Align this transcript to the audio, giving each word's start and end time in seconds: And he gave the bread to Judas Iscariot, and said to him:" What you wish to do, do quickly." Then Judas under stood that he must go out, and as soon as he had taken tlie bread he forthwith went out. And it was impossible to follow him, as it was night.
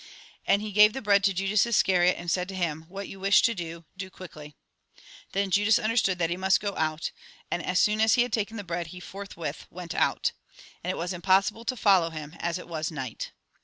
And 0.47 0.63
he 0.63 0.71
gave 0.71 0.93
the 0.93 1.01
bread 1.03 1.23
to 1.25 1.31
Judas 1.31 1.63
Iscariot, 1.67 2.15
and 2.17 2.31
said 2.31 2.49
to 2.49 2.55
him:" 2.55 2.85
What 2.89 3.07
you 3.07 3.19
wish 3.19 3.43
to 3.43 3.53
do, 3.53 3.85
do 3.95 4.09
quickly." 4.09 4.55
Then 5.33 5.51
Judas 5.51 5.77
under 5.77 5.95
stood 5.95 6.17
that 6.17 6.31
he 6.31 6.37
must 6.37 6.59
go 6.59 6.75
out, 6.75 7.11
and 7.51 7.63
as 7.63 7.77
soon 7.79 8.01
as 8.01 8.15
he 8.15 8.23
had 8.23 8.33
taken 8.33 8.57
tlie 8.57 8.65
bread 8.65 8.87
he 8.87 8.99
forthwith 8.99 9.67
went 9.69 9.93
out. 9.93 10.31
And 10.83 10.89
it 10.89 10.97
was 10.97 11.13
impossible 11.13 11.65
to 11.65 11.77
follow 11.77 12.09
him, 12.09 12.35
as 12.39 12.57
it 12.57 12.67
was 12.67 12.89
night. 12.89 13.31